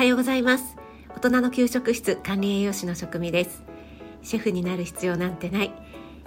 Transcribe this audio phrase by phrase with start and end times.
[0.00, 0.78] はようございます。
[1.14, 3.62] 大人の給食室管理栄養士の職味です。
[4.22, 5.74] シェフになる必要なんてない。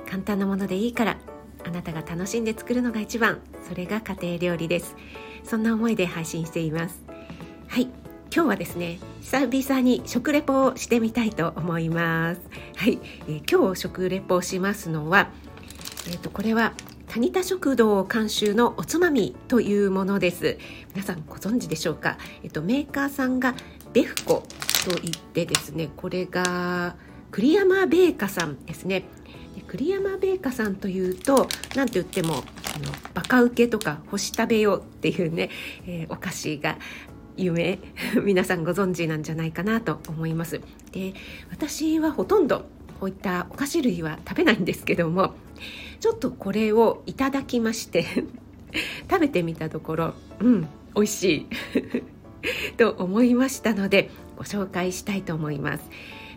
[0.07, 1.17] 簡単なものでいいから
[1.65, 3.41] あなたが楽しんで作るのが一番。
[3.67, 4.95] それが家庭料理です。
[5.43, 7.01] そんな思いで配信しています。
[7.67, 7.89] はい。
[8.31, 12.41] 今日はですね久々に食レポをしてみたいと思います。
[12.75, 15.29] はい、えー、今日食レポしますのは
[16.05, 16.73] えっ、ー、とこれは
[17.13, 20.57] タニタ食堂監修のおつまみというものです。
[20.95, 22.17] 皆さんご存知でしょうか？
[22.41, 23.53] えっとメーカーさんが
[23.93, 24.41] ベフコ
[24.83, 26.95] といってですねこれが
[27.29, 29.03] 栗山ベーカさんですね。
[29.67, 32.37] 栗山ベーカさんというと何と言ってもあ
[32.79, 35.51] のバカウケとか干し食べようっていうね、
[35.85, 36.79] えー、お菓子が
[37.37, 37.77] 有名
[38.25, 40.61] 皆さんご存知なんじゃないかなと思います。
[40.91, 41.13] で
[41.51, 42.65] 私はほとんど
[42.99, 45.33] こういったお菓子類は食べないんですけども
[45.99, 48.05] ちょっとこれをいただきまして
[49.09, 51.47] 食べてみたところうん美味しい
[52.77, 55.89] と思いましたのでご紹介したいと思います。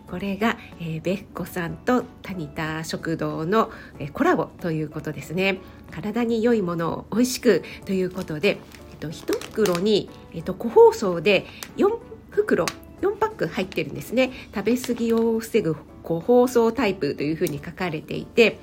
[0.09, 5.59] これが、えー、ベッコさんとタニタ食堂の、えー、コラボということですね。
[5.91, 8.57] 体に良いものを美味しくということで、
[8.91, 11.45] えっと、1袋に、えっと、個包装で
[11.75, 12.65] 4袋
[13.01, 14.31] 4パック入ってるんですね。
[14.55, 15.75] 食べ過ぎを防ぐ
[16.07, 18.59] 個包装タイプというふうに書かれていて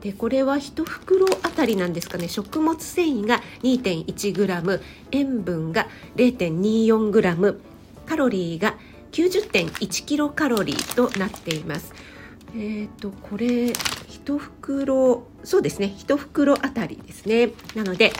[0.00, 2.28] でこれは1袋あたりなんですかね。
[2.28, 7.58] 食物繊維が 2.1g 塩分が 0.24g
[8.06, 8.76] カロリーが
[9.10, 11.92] 90.1キロカロリーとなっています。
[12.54, 15.92] えっ、ー、とこれ1袋そうですね。
[15.98, 17.50] 1袋あたりですね。
[17.74, 18.12] なので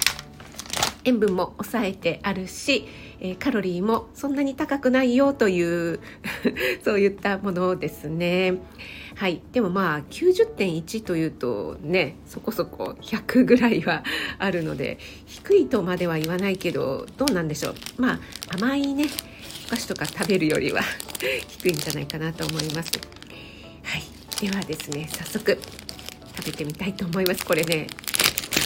[1.05, 2.89] 塩分も抑えてあるし、
[3.20, 6.00] えー、カロリーもそんなに高くないよという
[6.84, 8.55] そういったものですね。
[9.17, 14.05] はい、でもまあ90.1というとねそこそこ100ぐらいは
[14.39, 18.20] あるので低いとまでは言わないけどどうなんでしょうまあ
[18.55, 19.06] 甘いね
[19.69, 20.83] お菓子とか食べるよりは
[21.48, 22.93] 低いんじゃないかなと思います。
[23.82, 25.59] はい、ではですね早速
[26.37, 27.87] 食べてみたいと思いますこれね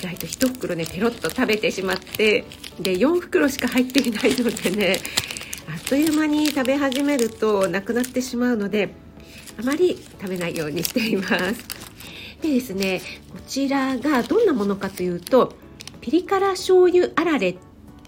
[0.01, 2.45] 意外と1袋ねペロッと食べてしまって
[2.81, 4.99] で4袋しか入っていないのでね
[5.69, 8.95] あっという間に食べ始めるとなくなってしまうので
[9.59, 11.81] あまり食べないようにしています。
[12.41, 15.55] でですねこちらがどんなものかというと
[16.01, 17.57] ピリ辛醤油あられっ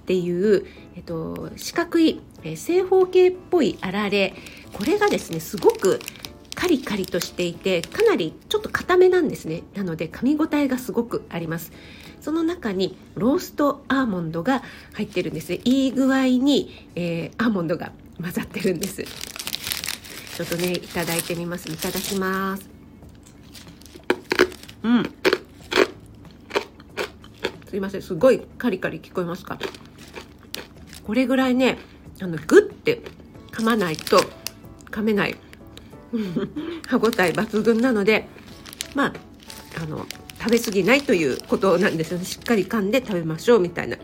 [0.06, 0.66] ていう、
[0.96, 2.22] えっと、四角い
[2.56, 4.34] 正方形っぽいあられ
[4.72, 6.00] これがですねすごく
[6.54, 9.62] カリカリとしていてかなりっと硬めなんですね。
[9.74, 11.72] なので噛み応えがすごくあります。
[12.20, 14.62] その中にローストアーモンドが
[14.94, 17.90] 入ってるんですいい具合に、えー、アーモンドが
[18.20, 19.02] 混ざってるんです。
[19.02, 21.68] ちょっとねいただいてみます。
[21.68, 22.70] いただきます。
[24.84, 25.02] うん。
[27.68, 28.02] すいません。
[28.02, 29.58] すごいカリカリ聞こえますか？
[31.04, 31.78] これぐらいね
[32.20, 33.02] あのグッて
[33.50, 34.22] 噛まないと
[34.90, 35.36] 噛めない。
[36.86, 38.28] 歯ごたえ抜群なので
[38.94, 39.12] まあ
[39.82, 40.06] あの
[40.38, 43.96] 食べ過ぎないということなんですよねしっかり噛んで食べましょうみたいな。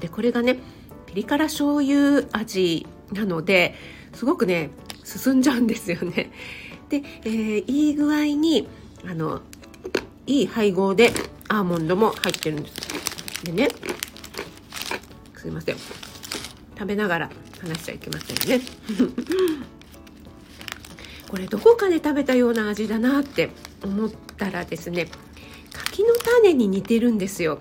[0.00, 0.58] でこれがね
[1.06, 3.74] ピリ辛醤油味なので
[4.12, 4.70] すごくね
[5.04, 6.30] 進んじゃうんですよね。
[6.88, 8.68] で、えー、いい具合に
[9.06, 9.40] あの
[10.26, 11.12] いい配合で
[11.48, 13.44] アーモンドも入ってるんです。
[13.44, 13.68] でね
[15.36, 15.76] すいません
[16.76, 17.30] 食べながら
[17.60, 18.64] 話しちゃいけませんね。
[21.28, 23.50] これどこかで食べたような味だなって
[23.84, 25.08] 思ったらですね
[25.72, 27.60] 柿の種に似てるんですよ。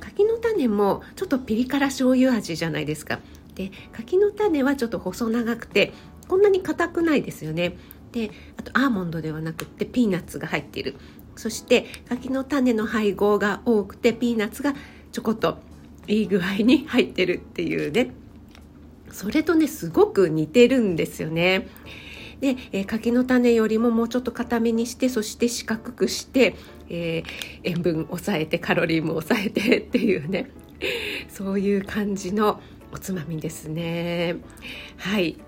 [0.00, 3.20] 柿の種もちょっとピリ辛醤油味じゃないですか。
[3.54, 5.92] で柿の種はちょっと細長くて
[6.28, 7.76] こんなに硬くないですよね。
[8.12, 10.94] であとアーモンドではなくってピーナッツが入っている。
[11.36, 14.74] そして柿の種の配合が多くてピーナッツが
[15.12, 15.58] ちょこっと
[16.06, 18.12] いい具合に入ってるっていうね。
[19.10, 21.68] それとねすごく似てるんですよね。
[22.40, 26.56] で、えー、柿の種よりももうちょっと固めにしてそして四角くして、
[26.88, 30.50] えー、塩分抑えてカロリーも抑えてっていうね。
[31.28, 32.60] そういう感じの
[32.92, 34.36] おつまみですね。
[34.96, 35.34] はい。
[35.34, 35.40] こ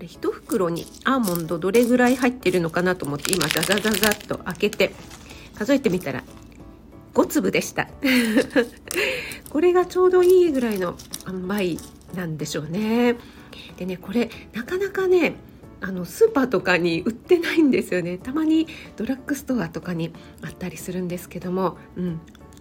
[0.00, 4.92] れ1袋にアーモンドどれぐらい入ってるのかなと思って今ザザザザッと開けて
[5.54, 6.24] 数えてみたら
[7.14, 7.88] 5粒でした。
[9.50, 10.96] これがちょうどいいぐらいの
[11.28, 11.76] 塩梅
[12.14, 13.16] なんでしょうね。
[13.76, 15.34] でねこれなかなかね
[15.80, 18.18] あのスーパーとかに売ってないんですよね。
[18.18, 18.66] たまに
[18.96, 20.12] ドラッグストアとかに
[20.42, 21.78] あったりするんですけども。
[21.96, 22.20] うん。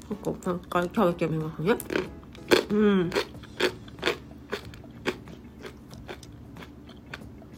[0.09, 1.75] ここ一回食べてみますね。
[2.69, 3.11] うん。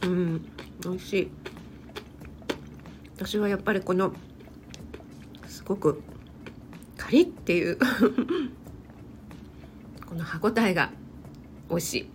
[0.03, 0.45] うん。
[0.83, 1.31] 美味しい。
[3.15, 4.13] 私はやっぱりこの
[5.47, 6.01] すごく
[6.97, 7.77] カリッっていう
[10.09, 10.91] この歯ごたえが
[11.71, 12.09] 美味し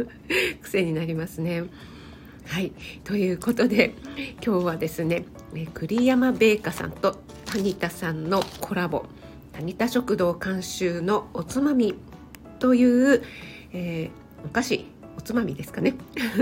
[0.62, 1.64] 癖になりますね。
[2.46, 2.72] はい。
[3.04, 3.94] ということで
[4.44, 5.24] 今日はですね
[5.74, 9.06] 栗山米花さんと谷田さんのコラボ
[9.52, 11.94] 谷田食堂監修のおつまみ
[12.58, 13.22] という、
[13.72, 14.86] えー、お菓子
[15.16, 15.94] おつまみですかね。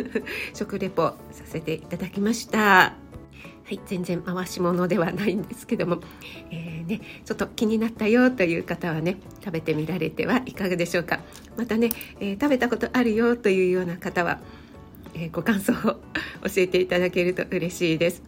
[0.54, 3.01] 食レポさせていただきました。
[3.72, 6.00] はい、全然回し物ではないんですけども、
[6.50, 11.20] えー、ね、ちょっと気になったよという方はね食べてみられてはいかがでしょうか。
[11.56, 11.88] またね、
[12.20, 14.40] えー、食べたことあるよというような方は、
[15.14, 16.00] えー、ご感想を教
[16.58, 18.22] えていただけると嬉しいです。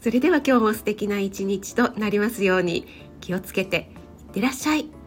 [0.00, 2.86] それでは今日も素敵な一日となりますように
[3.20, 3.90] 気をつけて
[4.28, 4.97] いってらっしゃい。